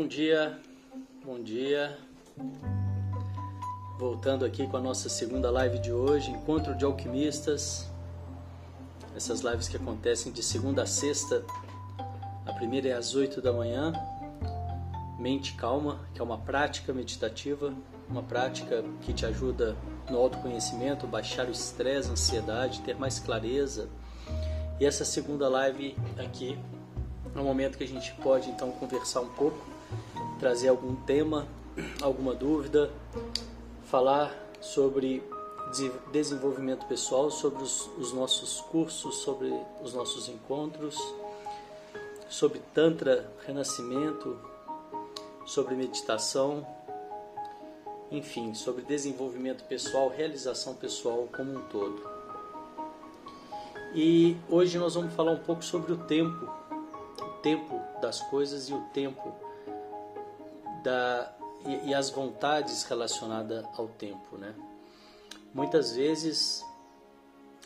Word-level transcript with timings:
Bom 0.00 0.06
dia, 0.06 0.58
bom 1.22 1.42
dia. 1.42 1.98
Voltando 3.98 4.46
aqui 4.46 4.66
com 4.66 4.78
a 4.78 4.80
nossa 4.80 5.10
segunda 5.10 5.50
live 5.50 5.78
de 5.78 5.92
hoje, 5.92 6.30
Encontro 6.30 6.74
de 6.74 6.86
Alquimistas. 6.86 7.86
Essas 9.14 9.42
lives 9.42 9.68
que 9.68 9.76
acontecem 9.76 10.32
de 10.32 10.42
segunda 10.42 10.84
a 10.84 10.86
sexta. 10.86 11.44
A 12.46 12.52
primeira 12.54 12.88
é 12.88 12.92
às 12.94 13.14
8 13.14 13.42
da 13.42 13.52
manhã. 13.52 13.92
Mente 15.18 15.52
calma, 15.52 16.00
que 16.14 16.20
é 16.22 16.24
uma 16.24 16.38
prática 16.38 16.94
meditativa, 16.94 17.74
uma 18.08 18.22
prática 18.22 18.82
que 19.02 19.12
te 19.12 19.26
ajuda 19.26 19.76
no 20.08 20.16
autoconhecimento, 20.16 21.06
baixar 21.06 21.46
o 21.46 21.50
estresse, 21.50 22.08
a 22.08 22.12
ansiedade, 22.12 22.80
ter 22.80 22.96
mais 22.96 23.18
clareza. 23.18 23.86
E 24.80 24.86
essa 24.86 25.04
segunda 25.04 25.46
live 25.46 25.94
aqui 26.16 26.58
é 27.34 27.38
um 27.38 27.44
momento 27.44 27.76
que 27.76 27.84
a 27.84 27.88
gente 27.88 28.14
pode 28.14 28.48
então 28.48 28.72
conversar 28.72 29.20
um 29.20 29.28
pouco, 29.28 29.58
trazer 30.40 30.68
algum 30.68 30.96
tema, 30.96 31.46
alguma 32.00 32.34
dúvida, 32.34 32.90
falar 33.84 34.34
sobre 34.58 35.22
desenvolvimento 36.10 36.86
pessoal, 36.86 37.30
sobre 37.30 37.62
os, 37.62 37.88
os 37.98 38.12
nossos 38.12 38.62
cursos, 38.62 39.16
sobre 39.16 39.52
os 39.82 39.92
nossos 39.92 40.28
encontros, 40.28 40.96
sobre 42.28 42.58
Tantra, 42.72 43.30
renascimento, 43.46 44.36
sobre 45.44 45.74
meditação, 45.74 46.66
enfim, 48.10 48.54
sobre 48.54 48.82
desenvolvimento 48.82 49.64
pessoal, 49.64 50.08
realização 50.08 50.74
pessoal 50.74 51.28
como 51.36 51.58
um 51.58 51.62
todo. 51.68 52.02
E 53.94 54.36
hoje 54.48 54.78
nós 54.78 54.94
vamos 54.94 55.12
falar 55.12 55.32
um 55.32 55.40
pouco 55.40 55.62
sobre 55.62 55.92
o 55.92 55.98
tempo, 55.98 56.48
o 57.20 57.42
tempo 57.42 57.78
das 58.00 58.20
coisas 58.22 58.68
e 58.68 58.72
o 58.72 58.80
tempo 58.92 59.49
da 60.82 61.32
e, 61.66 61.90
e 61.90 61.94
as 61.94 62.10
vontades 62.10 62.82
relacionadas 62.84 63.64
ao 63.76 63.88
tempo, 63.88 64.36
né? 64.36 64.54
Muitas 65.52 65.94
vezes 65.94 66.64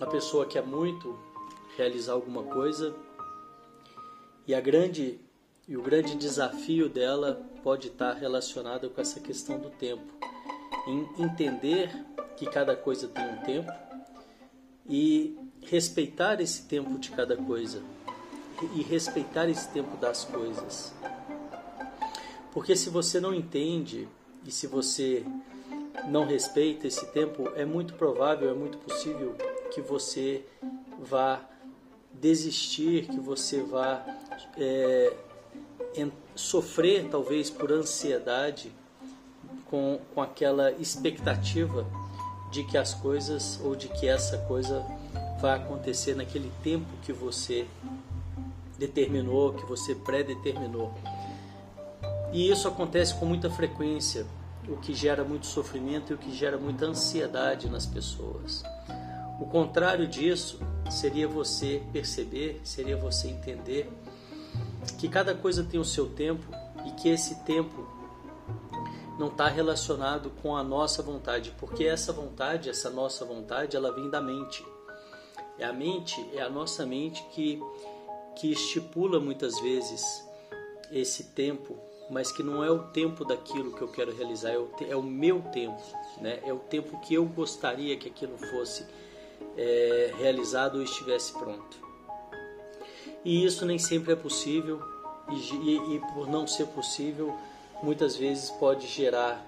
a 0.00 0.06
pessoa 0.06 0.46
quer 0.46 0.62
muito 0.62 1.18
realizar 1.76 2.12
alguma 2.12 2.42
coisa 2.42 2.94
e 4.46 4.54
a 4.54 4.60
grande 4.60 5.20
e 5.66 5.76
o 5.76 5.82
grande 5.82 6.14
desafio 6.14 6.90
dela 6.90 7.42
pode 7.62 7.88
estar 7.88 8.12
relacionado 8.12 8.90
com 8.90 9.00
essa 9.00 9.18
questão 9.18 9.58
do 9.58 9.70
tempo 9.70 10.12
em 10.86 11.22
entender 11.22 11.90
que 12.36 12.46
cada 12.46 12.76
coisa 12.76 13.08
tem 13.08 13.24
um 13.24 13.36
tempo 13.38 13.72
e 14.86 15.38
respeitar 15.62 16.40
esse 16.40 16.64
tempo 16.64 16.98
de 16.98 17.10
cada 17.10 17.36
coisa 17.36 17.82
e 18.74 18.82
respeitar 18.82 19.48
esse 19.48 19.68
tempo 19.70 19.96
das 19.96 20.24
coisas. 20.24 20.92
Porque 22.54 22.76
se 22.76 22.88
você 22.88 23.20
não 23.20 23.34
entende 23.34 24.08
e 24.46 24.50
se 24.50 24.68
você 24.68 25.26
não 26.08 26.24
respeita 26.24 26.86
esse 26.86 27.04
tempo, 27.06 27.50
é 27.56 27.64
muito 27.64 27.94
provável, 27.94 28.48
é 28.48 28.54
muito 28.54 28.78
possível 28.78 29.34
que 29.72 29.80
você 29.80 30.44
vá 30.98 31.42
desistir, 32.12 33.06
que 33.06 33.18
você 33.18 33.60
vá 33.60 34.06
é, 34.56 35.12
sofrer 36.36 37.08
talvez 37.10 37.50
por 37.50 37.72
ansiedade 37.72 38.72
com, 39.66 40.00
com 40.14 40.22
aquela 40.22 40.70
expectativa 40.72 41.86
de 42.52 42.64
que 42.64 42.78
as 42.78 42.94
coisas 42.94 43.60
ou 43.64 43.74
de 43.74 43.88
que 43.88 44.06
essa 44.06 44.38
coisa 44.38 44.84
vai 45.40 45.56
acontecer 45.56 46.14
naquele 46.14 46.52
tempo 46.62 46.86
que 47.02 47.12
você 47.12 47.66
determinou, 48.78 49.52
que 49.52 49.66
você 49.66 49.94
pré-determinou. 49.94 50.92
E 52.34 52.50
isso 52.50 52.66
acontece 52.66 53.14
com 53.14 53.26
muita 53.26 53.48
frequência, 53.48 54.26
o 54.68 54.76
que 54.76 54.92
gera 54.92 55.22
muito 55.22 55.46
sofrimento 55.46 56.10
e 56.10 56.14
o 56.16 56.18
que 56.18 56.34
gera 56.34 56.58
muita 56.58 56.84
ansiedade 56.84 57.70
nas 57.70 57.86
pessoas. 57.86 58.64
O 59.40 59.46
contrário 59.46 60.08
disso 60.08 60.58
seria 60.90 61.28
você 61.28 61.80
perceber, 61.92 62.60
seria 62.64 62.96
você 62.96 63.28
entender 63.28 63.88
que 64.98 65.08
cada 65.08 65.32
coisa 65.32 65.62
tem 65.62 65.78
o 65.78 65.84
seu 65.84 66.08
tempo 66.08 66.44
e 66.84 66.90
que 66.90 67.08
esse 67.08 67.36
tempo 67.44 67.86
não 69.16 69.28
está 69.28 69.46
relacionado 69.46 70.30
com 70.42 70.56
a 70.56 70.64
nossa 70.64 71.04
vontade, 71.04 71.54
porque 71.56 71.84
essa 71.84 72.12
vontade, 72.12 72.68
essa 72.68 72.90
nossa 72.90 73.24
vontade, 73.24 73.76
ela 73.76 73.92
vem 73.92 74.10
da 74.10 74.20
mente. 74.20 74.66
É 75.56 75.64
a 75.64 75.72
mente, 75.72 76.20
é 76.32 76.42
a 76.42 76.50
nossa 76.50 76.84
mente 76.84 77.24
que, 77.30 77.62
que 78.34 78.50
estipula 78.50 79.20
muitas 79.20 79.60
vezes 79.60 80.28
esse 80.90 81.24
tempo, 81.26 81.78
mas 82.10 82.30
que 82.30 82.42
não 82.42 82.62
é 82.62 82.70
o 82.70 82.80
tempo 82.84 83.24
daquilo 83.24 83.72
que 83.74 83.82
eu 83.82 83.88
quero 83.88 84.14
realizar, 84.14 84.50
é 84.50 84.58
o, 84.58 84.70
é 84.88 84.96
o 84.96 85.02
meu 85.02 85.40
tempo, 85.52 85.82
né? 86.20 86.40
é 86.44 86.52
o 86.52 86.58
tempo 86.58 87.00
que 87.00 87.14
eu 87.14 87.24
gostaria 87.24 87.96
que 87.96 88.08
aquilo 88.08 88.36
fosse 88.36 88.86
é, 89.56 90.12
realizado 90.18 90.76
ou 90.76 90.82
estivesse 90.82 91.32
pronto. 91.32 91.82
E 93.24 93.44
isso 93.44 93.64
nem 93.64 93.78
sempre 93.78 94.12
é 94.12 94.16
possível, 94.16 94.80
e, 95.30 95.34
e, 95.34 95.96
e 95.96 96.00
por 96.12 96.28
não 96.28 96.46
ser 96.46 96.66
possível, 96.66 97.34
muitas 97.82 98.16
vezes 98.16 98.50
pode 98.50 98.86
gerar 98.86 99.44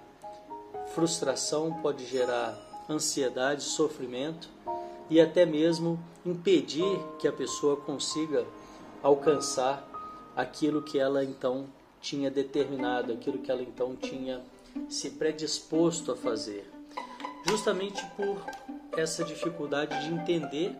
frustração, 0.94 1.74
pode 1.82 2.06
gerar 2.06 2.58
ansiedade, 2.88 3.62
sofrimento 3.62 4.48
e 5.10 5.20
até 5.20 5.44
mesmo 5.44 5.98
impedir 6.24 6.98
que 7.18 7.28
a 7.28 7.32
pessoa 7.32 7.76
consiga 7.76 8.46
alcançar 9.02 9.86
aquilo 10.34 10.82
que 10.82 10.98
ela 10.98 11.24
então 11.24 11.66
tinha 12.06 12.30
determinado, 12.30 13.12
aquilo 13.12 13.38
que 13.38 13.50
ela 13.50 13.62
então 13.62 13.96
tinha 13.96 14.40
se 14.88 15.10
predisposto 15.10 16.12
a 16.12 16.16
fazer. 16.16 16.64
Justamente 17.44 18.04
por 18.16 18.44
essa 18.96 19.24
dificuldade 19.24 20.00
de 20.04 20.14
entender 20.14 20.72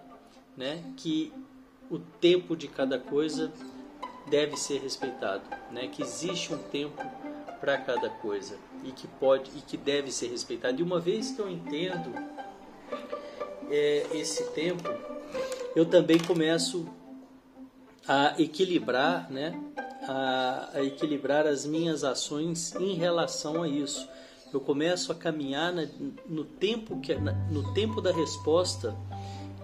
né, 0.56 0.82
que 0.96 1.32
o 1.90 1.98
tempo 1.98 2.56
de 2.56 2.68
cada 2.68 2.98
coisa 2.98 3.52
deve 4.28 4.56
ser 4.56 4.80
respeitado, 4.80 5.42
né, 5.72 5.88
que 5.88 6.02
existe 6.02 6.54
um 6.54 6.58
tempo 6.58 7.02
para 7.60 7.76
cada 7.78 8.08
coisa 8.08 8.56
e 8.84 8.92
que 8.92 9.08
pode 9.08 9.50
e 9.56 9.60
que 9.60 9.76
deve 9.76 10.12
ser 10.12 10.28
respeitado. 10.28 10.80
E 10.80 10.82
uma 10.82 11.00
vez 11.00 11.32
que 11.32 11.40
eu 11.40 11.48
entendo 11.48 12.12
é, 13.68 14.06
esse 14.12 14.44
tempo, 14.52 14.88
eu 15.74 15.84
também 15.84 16.18
começo 16.18 16.88
a 18.06 18.40
equilibrar, 18.40 19.30
né? 19.30 19.60
A, 20.08 20.70
a, 20.74 20.84
equilibrar 20.84 21.46
as 21.46 21.66
minhas 21.66 22.04
ações 22.04 22.74
em 22.76 22.94
relação 22.94 23.62
a 23.62 23.68
isso. 23.68 24.08
Eu 24.52 24.60
começo 24.60 25.10
a 25.10 25.14
caminhar 25.14 25.72
na, 25.72 25.86
no 26.28 26.44
tempo 26.44 27.00
que 27.00 27.14
na, 27.14 27.32
no 27.50 27.74
tempo 27.74 28.00
da 28.00 28.12
resposta 28.12 28.96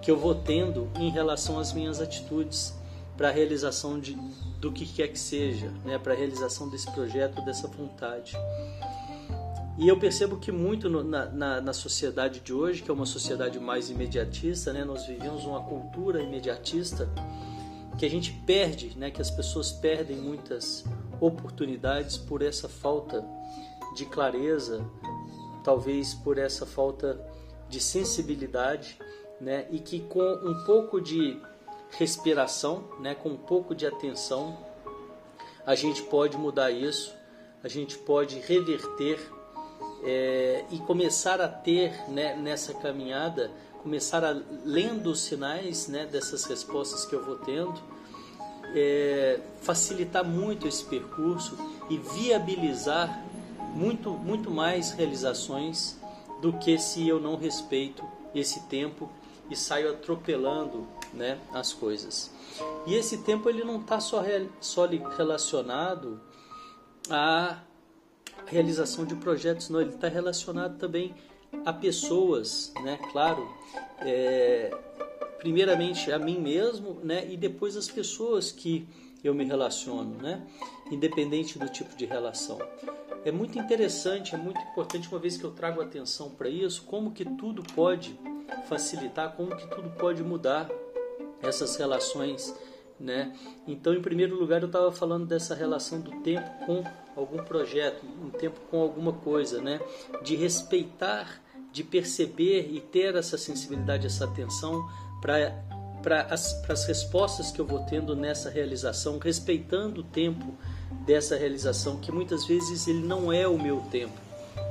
que 0.03 0.11
eu 0.11 0.17
vou 0.17 0.35
tendo 0.35 0.91
em 0.99 1.11
relação 1.11 1.59
às 1.59 1.73
minhas 1.73 2.01
atitudes 2.01 2.75
para 3.17 3.29
a 3.29 3.31
realização 3.31 4.01
de, 4.01 4.19
do 4.59 4.73
que 4.73 4.85
quer 4.85 5.09
que 5.09 5.19
seja, 5.19 5.71
né, 5.85 5.97
para 5.97 6.13
a 6.13 6.17
realização 6.17 6.69
desse 6.69 6.91
projeto, 6.91 7.41
dessa 7.45 7.69
vontade. 7.69 8.37
E 9.79 9.89
eu 9.89 9.99
percebo 9.99 10.37
que 10.37 10.53
muito 10.53 10.91
no, 10.91 11.03
na, 11.03 11.27
na, 11.27 11.61
na, 11.61 11.73
sociedade 11.73 12.41
de 12.41 12.53
hoje, 12.53 12.83
que 12.83 12.91
é 12.91 12.95
uma 12.95 13.07
sociedade 13.07 13.59
mais 13.59 13.91
imediatista, 13.91 14.73
né, 14.73 14.85
nós 14.85 15.07
vivemos 15.07 15.45
uma 15.45 15.63
cultura 15.63 16.21
imediatista 16.21 17.09
que 17.99 18.07
a 18.07 18.11
gente 18.11 18.33
perde, 18.47 18.97
né, 18.97 19.11
que 19.11 19.21
as 19.21 19.31
pessoas 19.31 19.71
perdem 19.73 20.17
muitas 20.17 20.85
oportunidades 21.21 22.17
por 22.17 22.43
essa 22.43 22.69
falta 22.69 23.25
de 23.95 24.07
clareza, 24.07 24.85
talvez 25.63 26.15
por 26.15 26.39
essa 26.39 26.67
falta 26.67 27.21
de 27.69 27.81
sensibilidade, 27.81 28.99
né, 29.41 29.67
e 29.71 29.79
que 29.79 30.01
com 30.01 30.21
um 30.21 30.65
pouco 30.65 31.01
de 31.01 31.41
respiração, 31.91 32.85
né, 33.01 33.15
com 33.15 33.31
um 33.31 33.37
pouco 33.37 33.75
de 33.75 33.87
atenção, 33.87 34.57
a 35.67 35.75
gente 35.75 36.03
pode 36.03 36.37
mudar 36.37 36.71
isso, 36.71 37.15
a 37.63 37.69
gente 37.69 37.97
pode 37.99 38.39
reverter 38.41 39.21
é, 40.05 40.65
e 40.71 40.79
começar 40.79 41.41
a 41.41 41.49
ter 41.49 41.93
né, 42.11 42.35
nessa 42.35 42.75
caminhada, 42.75 43.51
começar 43.83 44.25
a 44.25 44.41
lendo 44.65 45.11
os 45.11 45.23
sinais 45.23 45.89
né, 45.89 46.07
dessas 46.07 46.45
respostas 46.45 47.05
que 47.05 47.15
eu 47.15 47.25
vou 47.25 47.37
tendo, 47.37 47.75
é, 48.75 49.41
facilitar 49.61 50.25
muito 50.25 50.69
esse 50.69 50.85
percurso 50.85 51.59
e 51.91 51.99
viabilizar 51.99 53.23
muito, 53.75 54.11
muito 54.11 54.51
mais 54.51 54.93
realizações 54.93 55.97
do 56.41 56.53
que 56.55 56.79
se 56.79 57.07
eu 57.07 57.21
não 57.21 57.37
respeito 57.37 58.05
esse 58.35 58.61
tempo 58.69 59.11
e 59.51 59.57
saio 59.57 59.91
atropelando 59.91 60.87
né, 61.13 61.39
as 61.53 61.73
coisas. 61.73 62.31
E 62.87 62.95
esse 62.95 63.19
tempo 63.19 63.49
ele 63.49 63.65
não 63.65 63.81
está 63.81 64.01
só, 64.01 64.23
só 64.61 64.87
relacionado 64.87 66.21
à 67.11 67.59
realização 68.47 69.05
de 69.05 69.15
projetos, 69.15 69.69
não, 69.69 69.81
ele 69.81 69.95
está 69.95 70.09
relacionado 70.09 70.79
também 70.79 71.15
a 71.65 71.73
pessoas, 71.73 72.73
né, 72.83 72.99
claro, 73.11 73.49
é, 74.01 74.71
primeiramente 75.39 76.11
a 76.11 76.19
mim 76.19 76.39
mesmo, 76.39 77.01
né, 77.03 77.27
e 77.31 77.37
depois 77.37 77.77
as 77.77 77.89
pessoas 77.89 78.51
que 78.53 78.87
eu 79.25 79.35
me 79.35 79.45
relaciono, 79.45 80.17
né? 80.21 80.43
Independente 80.91 81.59
do 81.59 81.69
tipo 81.69 81.95
de 81.97 82.05
relação. 82.05 82.59
É 83.25 83.31
muito 83.31 83.59
interessante, 83.59 84.35
é 84.35 84.39
muito 84.39 84.61
importante 84.61 85.09
uma 85.09 85.19
vez 85.19 85.37
que 85.37 85.45
eu 85.45 85.53
trago 85.53 85.81
atenção 85.81 86.31
para 86.31 86.49
isso, 86.49 86.83
como 86.85 87.13
que 87.13 87.25
tudo 87.25 87.63
pode 87.75 88.19
facilitar, 88.69 89.33
como 89.37 89.55
que 89.55 89.67
tudo 89.69 89.91
pode 89.91 90.23
mudar 90.23 90.69
essas 91.41 91.77
relações, 91.77 92.55
né? 92.99 93.33
Então, 93.67 93.95
em 93.95 94.03
primeiro 94.03 94.37
lugar, 94.37 94.63
eu 94.63 94.67
estava 94.67 94.91
falando 94.91 95.25
dessa 95.25 95.55
relação 95.55 96.01
do 96.01 96.11
tempo 96.23 96.49
com 96.67 96.83
algum 97.17 97.43
projeto, 97.43 98.05
um 98.05 98.31
tempo 98.31 98.61
com 98.71 98.81
alguma 98.81 99.13
coisa, 99.13 99.61
né? 99.61 99.81
De 100.23 100.37
respeitar, 100.37 101.41
de 101.73 101.83
perceber 101.83 102.71
e 102.73 102.81
ter 102.81 103.15
essa 103.15 103.39
sensibilidade, 103.39 104.07
essa 104.07 104.25
atenção 104.25 104.89
para 105.21 105.63
para 106.03 106.23
as, 106.23 106.53
para 106.55 106.73
as 106.73 106.85
respostas 106.85 107.53
que 107.53 107.61
eu 107.61 107.65
vou 107.65 107.79
tendo 107.85 108.17
nessa 108.17 108.51
realização, 108.51 109.19
respeitando 109.19 110.01
o 110.01 110.05
tempo 110.05 110.55
dessa 111.07 111.37
realização, 111.37 111.97
que 111.99 112.11
muitas 112.11 112.45
vezes 112.45 112.89
ele 112.89 113.07
não 113.07 113.33
é 113.33 113.47
o 113.47 113.57
meu 113.57 113.81
tempo, 113.91 114.21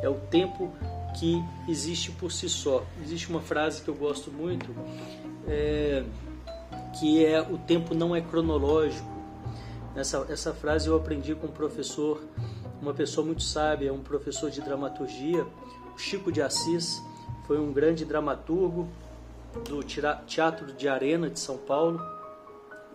é 0.02 0.10
o 0.10 0.16
tempo 0.16 0.72
que 1.18 1.44
existe 1.68 2.12
por 2.12 2.32
si 2.32 2.50
só. 2.50 2.86
Existe 3.04 3.30
uma 3.30 3.42
frase 3.42 3.82
que 3.82 3.90
eu 3.90 3.96
gosto 3.96 4.32
muito, 4.32 4.76
é, 5.48 6.04
que 7.00 7.26
é 7.26 7.42
o 7.42 7.58
tempo 7.58 7.94
não 7.94 8.16
é 8.16 8.22
cronológico. 8.22 9.10
Essa, 9.96 10.26
essa 10.30 10.54
frase 10.54 10.88
eu 10.88 10.96
aprendi 10.96 11.36
com 11.36 11.48
um 11.48 11.52
professor, 11.52 12.22
uma 12.82 12.94
pessoa 12.94 13.26
muito 13.26 13.44
sábia, 13.44 13.94
um 13.94 14.02
professor 14.02 14.50
de 14.50 14.62
dramaturgia, 14.62 15.46
o 15.94 15.98
Chico 15.98 16.32
de 16.32 16.42
Assis, 16.42 17.02
foi 17.46 17.60
um 17.60 17.74
grande 17.74 18.06
dramaturgo 18.06 18.88
do 19.68 19.84
Teatro 19.84 20.72
de 20.74 20.88
Arena 20.88 21.30
de 21.30 21.40
São 21.40 21.58
Paulo, 21.58 22.00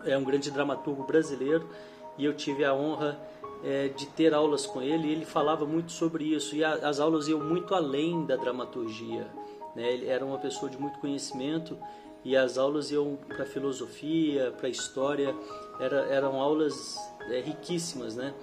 é 0.05 0.17
um 0.17 0.25
grande 0.25 0.51
dramaturgo 0.51 1.05
brasileiro 1.05 1.69
e 2.17 2.25
eu 2.25 2.35
tive 2.35 2.65
a 2.65 2.73
honra 2.73 3.19
é, 3.63 3.89
de 3.89 4.07
ter 4.07 4.33
aulas 4.33 4.65
com 4.65 4.81
ele 4.81 5.09
e 5.09 5.13
ele 5.13 5.27
falava 5.27 5.67
muito 5.67 5.93
sobre 5.93 6.25
isso 6.25 6.57
e 6.57 6.65
a, 6.65 6.75
as 6.89 6.99
aulas 6.99 7.29
iam 7.29 7.41
muito 7.41 7.75
além 7.75 8.25
da 8.25 8.37
dramaturgia. 8.37 9.27
Né? 9.75 9.93
Ele 9.93 10.07
era 10.07 10.25
uma 10.25 10.39
pessoa 10.39 10.71
de 10.71 10.79
muito 10.79 10.99
conhecimento 10.99 11.77
e 12.27 12.37
as 12.37 12.59
aulas 12.59 12.91
iam 12.91 13.17
para 13.29 13.47
filosofia, 13.47 14.53
para 14.59 14.69
história, 14.69 15.33
era, 15.79 16.07
eram 16.13 16.41
aulas 16.41 16.99
é, 17.31 17.41
riquíssimas 17.41 18.17
né? 18.17 18.35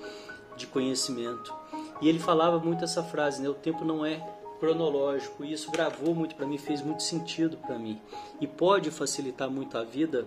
de 0.55 0.65
conhecimento. 0.67 1.53
E 2.01 2.07
ele 2.07 2.17
falava 2.17 2.59
muito 2.59 2.85
essa 2.85 3.03
frase, 3.03 3.41
né? 3.41 3.49
o 3.49 3.53
tempo 3.53 3.83
não 3.83 4.05
é 4.05 4.25
cronológico. 4.57 5.43
E 5.43 5.51
isso 5.51 5.69
gravou 5.69 6.15
muito 6.15 6.33
para 6.33 6.45
mim, 6.45 6.57
fez 6.57 6.81
muito 6.81 7.03
sentido 7.03 7.57
para 7.57 7.77
mim. 7.77 7.99
E 8.39 8.47
pode 8.47 8.89
facilitar 8.89 9.49
muito 9.49 9.77
a 9.77 9.83
vida, 9.83 10.25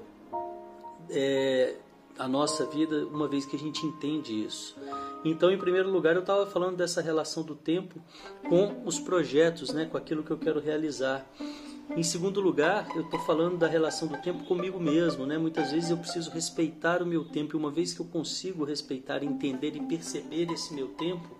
é, 1.08 1.76
a 2.18 2.28
nossa 2.28 2.66
vida, 2.66 3.06
uma 3.06 3.26
vez 3.26 3.46
que 3.46 3.56
a 3.56 3.58
gente 3.58 3.86
entende 3.86 4.44
isso. 4.44 4.76
Então, 5.24 5.50
em 5.50 5.56
primeiro 5.56 5.90
lugar, 5.90 6.14
eu 6.14 6.20
estava 6.20 6.44
falando 6.44 6.76
dessa 6.76 7.00
relação 7.00 7.42
do 7.42 7.54
tempo 7.54 7.98
com 8.50 8.82
os 8.84 9.00
projetos, 9.00 9.72
né, 9.72 9.86
com 9.86 9.96
aquilo 9.96 10.22
que 10.22 10.30
eu 10.30 10.36
quero 10.36 10.60
realizar. 10.60 11.26
Em 11.94 12.02
segundo 12.02 12.40
lugar, 12.40 12.88
eu 12.94 13.02
estou 13.02 13.20
falando 13.20 13.56
da 13.56 13.66
relação 13.66 14.08
do 14.08 14.16
tempo 14.18 14.44
comigo 14.44 14.78
mesmo, 14.78 15.24
né? 15.24 15.38
Muitas 15.38 15.70
vezes 15.72 15.90
eu 15.90 15.96
preciso 15.96 16.30
respeitar 16.30 17.02
o 17.02 17.06
meu 17.06 17.24
tempo 17.24 17.56
e 17.56 17.58
uma 17.58 17.70
vez 17.70 17.94
que 17.94 18.00
eu 18.00 18.06
consigo 18.06 18.64
respeitar, 18.64 19.22
entender 19.22 19.76
e 19.76 19.80
perceber 19.80 20.50
esse 20.50 20.74
meu 20.74 20.88
tempo, 20.88 21.38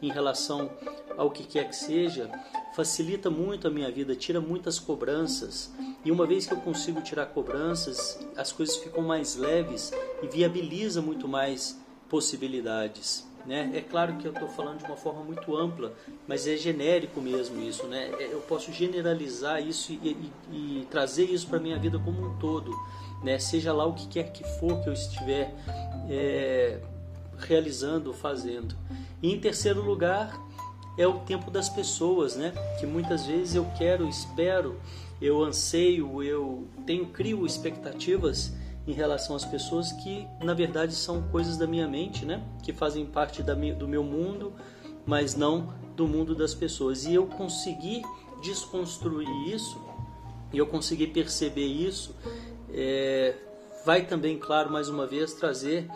em 0.00 0.10
relação 0.10 0.70
ao 1.16 1.30
que 1.30 1.44
quer 1.44 1.68
que 1.68 1.76
seja, 1.76 2.30
facilita 2.74 3.28
muito 3.28 3.66
a 3.66 3.70
minha 3.70 3.90
vida, 3.90 4.14
tira 4.14 4.40
muitas 4.40 4.78
cobranças. 4.78 5.70
E 6.04 6.12
uma 6.12 6.26
vez 6.26 6.46
que 6.46 6.54
eu 6.54 6.60
consigo 6.60 7.02
tirar 7.02 7.26
cobranças, 7.26 8.18
as 8.36 8.52
coisas 8.52 8.76
ficam 8.76 9.02
mais 9.02 9.34
leves 9.34 9.92
e 10.22 10.28
viabiliza 10.28 11.02
muito 11.02 11.26
mais 11.26 11.78
possibilidades. 12.08 13.27
Né? 13.48 13.70
É 13.74 13.80
claro 13.80 14.18
que 14.18 14.28
eu 14.28 14.32
estou 14.32 14.46
falando 14.46 14.76
de 14.76 14.84
uma 14.84 14.96
forma 14.96 15.24
muito 15.24 15.56
ampla, 15.56 15.94
mas 16.26 16.46
é 16.46 16.54
genérico 16.54 17.18
mesmo 17.18 17.62
isso. 17.62 17.86
Né? 17.86 18.10
É, 18.18 18.30
eu 18.30 18.40
posso 18.40 18.70
generalizar 18.70 19.66
isso 19.66 19.90
e, 19.90 20.30
e, 20.52 20.80
e 20.82 20.86
trazer 20.90 21.24
isso 21.24 21.46
para 21.46 21.56
a 21.56 21.60
minha 21.60 21.78
vida 21.78 21.98
como 21.98 22.26
um 22.26 22.36
todo. 22.36 22.70
Né? 23.24 23.38
Seja 23.38 23.72
lá 23.72 23.86
o 23.86 23.94
que 23.94 24.06
quer 24.06 24.32
que 24.32 24.44
for 24.60 24.82
que 24.82 24.90
eu 24.90 24.92
estiver 24.92 25.54
é, 26.10 26.78
realizando, 27.38 28.12
fazendo. 28.12 28.76
E 29.22 29.32
em 29.32 29.40
terceiro 29.40 29.80
lugar, 29.80 30.38
é 30.98 31.06
o 31.06 31.20
tempo 31.20 31.50
das 31.50 31.70
pessoas, 31.70 32.36
né? 32.36 32.52
Que 32.78 32.84
muitas 32.84 33.24
vezes 33.24 33.54
eu 33.54 33.66
quero, 33.78 34.06
espero, 34.08 34.78
eu 35.22 35.42
anseio, 35.42 36.22
eu 36.22 36.68
tenho 36.84 37.06
crio 37.06 37.46
expectativas 37.46 38.52
em 38.88 38.92
relação 38.92 39.36
às 39.36 39.44
pessoas 39.44 39.92
que 39.92 40.26
na 40.42 40.54
verdade 40.54 40.94
são 40.94 41.22
coisas 41.28 41.58
da 41.58 41.66
minha 41.66 41.86
mente, 41.86 42.24
né? 42.24 42.42
Que 42.62 42.72
fazem 42.72 43.04
parte 43.04 43.42
minha, 43.54 43.74
do 43.74 43.86
meu 43.86 44.02
mundo, 44.02 44.54
mas 45.04 45.36
não 45.36 45.74
do 45.94 46.08
mundo 46.08 46.34
das 46.34 46.54
pessoas. 46.54 47.04
E 47.04 47.14
eu 47.14 47.26
consegui 47.26 48.02
desconstruir 48.40 49.28
isso 49.52 49.78
e 50.52 50.56
eu 50.56 50.66
consegui 50.66 51.06
perceber 51.06 51.66
isso, 51.66 52.16
é, 52.72 53.34
vai 53.84 54.06
também, 54.06 54.38
claro, 54.38 54.70
mais 54.70 54.88
uma 54.88 55.06
vez 55.06 55.34
trazer 55.34 55.86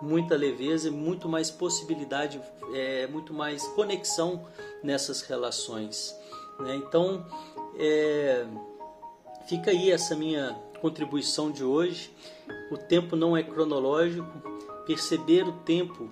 muita 0.00 0.34
leveza 0.34 0.88
e 0.88 0.90
muito 0.90 1.28
mais 1.28 1.48
possibilidade, 1.48 2.40
é, 2.74 3.06
muito 3.06 3.32
mais 3.32 3.64
conexão 3.68 4.44
nessas 4.82 5.22
relações. 5.22 6.12
Né? 6.58 6.74
Então, 6.74 7.24
é, 7.78 8.44
fica 9.46 9.70
aí 9.70 9.92
essa 9.92 10.16
minha 10.16 10.58
contribuição 10.82 11.52
de 11.52 11.62
hoje. 11.62 12.12
O 12.70 12.76
tempo 12.76 13.14
não 13.14 13.36
é 13.36 13.42
cronológico, 13.42 14.28
perceber 14.84 15.46
o 15.46 15.52
tempo 15.52 16.10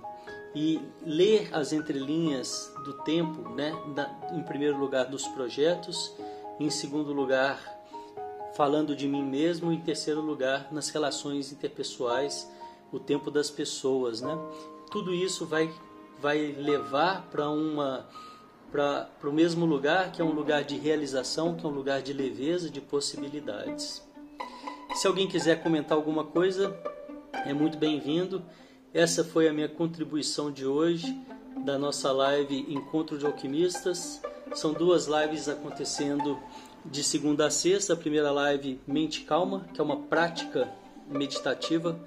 e 0.54 0.80
ler 1.02 1.50
as 1.52 1.72
entrelinhas 1.72 2.72
do 2.84 2.94
tempo, 2.94 3.48
né? 3.50 3.72
em 4.32 4.42
primeiro 4.44 4.78
lugar, 4.78 5.06
dos 5.06 5.26
projetos, 5.28 6.14
em 6.60 6.70
segundo 6.70 7.12
lugar, 7.12 7.60
falando 8.54 8.94
de 8.94 9.08
mim 9.08 9.24
mesmo, 9.24 9.72
em 9.72 9.80
terceiro 9.80 10.20
lugar, 10.20 10.72
nas 10.72 10.88
relações 10.90 11.52
interpessoais 11.52 12.48
o 12.92 12.98
tempo 12.98 13.30
das 13.30 13.50
pessoas, 13.50 14.20
né? 14.20 14.36
Tudo 14.90 15.14
isso 15.14 15.46
vai 15.46 15.72
vai 16.20 16.52
levar 16.52 17.28
para 17.30 17.48
uma 17.48 18.06
para 18.70 19.08
o 19.24 19.32
mesmo 19.32 19.64
lugar, 19.64 20.12
que 20.12 20.20
é 20.20 20.24
um 20.24 20.32
lugar 20.32 20.64
de 20.64 20.76
realização, 20.76 21.54
que 21.54 21.64
é 21.64 21.68
um 21.68 21.72
lugar 21.72 22.02
de 22.02 22.12
leveza, 22.12 22.68
de 22.68 22.80
possibilidades. 22.80 24.02
Se 25.00 25.06
alguém 25.06 25.26
quiser 25.26 25.62
comentar 25.62 25.96
alguma 25.96 26.24
coisa, 26.24 26.78
é 27.46 27.54
muito 27.54 27.78
bem-vindo. 27.78 28.44
Essa 28.92 29.24
foi 29.24 29.48
a 29.48 29.52
minha 29.52 29.66
contribuição 29.66 30.52
de 30.52 30.66
hoje 30.66 31.18
da 31.64 31.78
nossa 31.78 32.12
live 32.12 32.66
Encontro 32.68 33.16
de 33.16 33.24
Alquimistas. 33.24 34.20
São 34.54 34.74
duas 34.74 35.06
lives 35.06 35.48
acontecendo 35.48 36.38
de 36.84 37.02
segunda 37.02 37.46
a 37.46 37.50
sexta. 37.50 37.94
A 37.94 37.96
primeira 37.96 38.30
live 38.30 38.78
Mente 38.86 39.22
Calma, 39.22 39.66
que 39.72 39.80
é 39.80 39.84
uma 39.84 40.02
prática 40.02 40.70
meditativa 41.08 41.98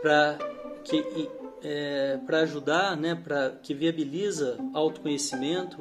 para 0.00 0.38
que 0.84 1.28
é, 1.62 2.18
para 2.24 2.38
ajudar, 2.38 2.96
né, 2.96 3.14
para 3.14 3.50
que 3.62 3.74
viabiliza 3.74 4.56
autoconhecimento, 4.72 5.76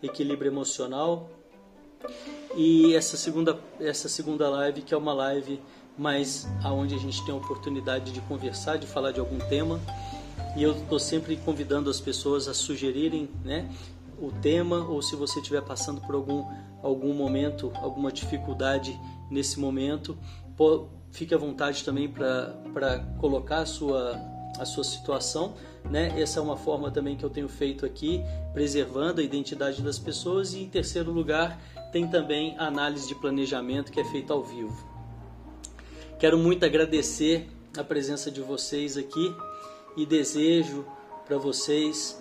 equilíbrio 0.00 0.52
emocional. 0.52 1.28
E 2.54 2.94
essa 2.94 3.16
segunda 3.16 3.58
essa 3.80 4.08
segunda 4.08 4.48
live 4.48 4.82
que 4.82 4.94
é 4.94 4.96
uma 4.96 5.12
live 5.12 5.60
mais 5.98 6.46
aonde 6.62 6.94
a 6.94 6.98
gente 6.98 7.24
tem 7.24 7.34
a 7.34 7.38
oportunidade 7.38 8.12
de 8.12 8.20
conversar, 8.22 8.76
de 8.76 8.86
falar 8.86 9.12
de 9.12 9.20
algum 9.20 9.38
tema. 9.38 9.80
E 10.56 10.62
eu 10.62 10.72
estou 10.72 10.98
sempre 10.98 11.36
convidando 11.36 11.90
as 11.90 12.00
pessoas 12.00 12.48
a 12.48 12.54
sugerirem, 12.54 13.28
né, 13.44 13.68
o 14.18 14.30
tema 14.30 14.78
ou 14.78 15.02
se 15.02 15.14
você 15.14 15.40
estiver 15.40 15.62
passando 15.62 16.00
por 16.00 16.14
algum 16.14 16.44
algum 16.82 17.12
momento, 17.12 17.72
alguma 17.76 18.12
dificuldade 18.12 18.98
nesse 19.30 19.58
momento, 19.58 20.16
fique 21.10 21.34
à 21.34 21.38
vontade 21.38 21.84
também 21.84 22.08
para 22.08 23.04
colocar 23.18 23.58
a 23.58 23.66
sua, 23.66 24.20
a 24.58 24.64
sua 24.64 24.84
situação. 24.84 25.54
Né? 25.84 26.20
Essa 26.20 26.40
é 26.40 26.42
uma 26.42 26.56
forma 26.56 26.90
também 26.90 27.16
que 27.16 27.24
eu 27.24 27.30
tenho 27.30 27.48
feito 27.48 27.84
aqui, 27.84 28.22
preservando 28.52 29.20
a 29.20 29.24
identidade 29.24 29.82
das 29.82 29.98
pessoas. 29.98 30.54
E 30.54 30.62
em 30.62 30.68
terceiro 30.68 31.10
lugar, 31.10 31.58
tem 31.92 32.06
também 32.06 32.56
a 32.58 32.66
análise 32.66 33.08
de 33.08 33.14
planejamento 33.14 33.90
que 33.90 34.00
é 34.00 34.04
feita 34.04 34.32
ao 34.32 34.42
vivo. 34.42 34.95
Quero 36.18 36.38
muito 36.38 36.64
agradecer 36.64 37.46
a 37.76 37.84
presença 37.84 38.30
de 38.30 38.40
vocês 38.40 38.96
aqui 38.96 39.34
e 39.96 40.06
desejo 40.06 40.86
para 41.26 41.36
vocês 41.38 42.20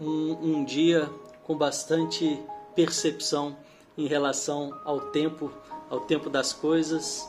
um, 0.00 0.32
um 0.32 0.64
dia 0.64 1.08
com 1.44 1.56
bastante 1.56 2.40
percepção 2.74 3.56
em 3.96 4.06
relação 4.06 4.78
ao 4.84 5.00
tempo, 5.12 5.52
ao 5.88 6.00
tempo 6.00 6.28
das 6.28 6.52
coisas 6.52 7.28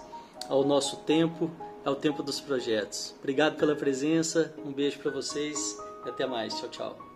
ao 0.49 0.65
nosso 0.65 0.97
tempo, 0.97 1.49
ao 1.85 1.95
tempo 1.95 2.23
dos 2.23 2.41
projetos. 2.41 3.13
Obrigado 3.19 3.55
pela 3.57 3.75
presença, 3.75 4.53
um 4.65 4.73
beijo 4.73 4.99
para 4.99 5.11
vocês 5.11 5.77
e 6.05 6.09
até 6.09 6.25
mais. 6.25 6.55
Tchau, 6.55 6.69
tchau. 6.69 7.08